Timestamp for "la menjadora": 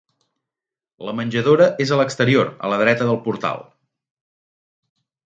1.09-1.67